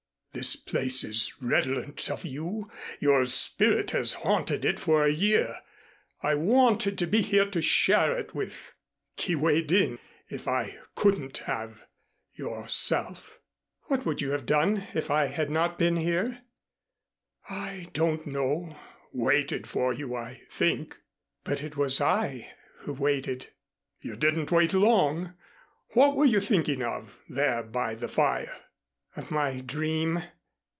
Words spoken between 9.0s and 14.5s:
Kee way din, if I couldn't have yourself." "What would you have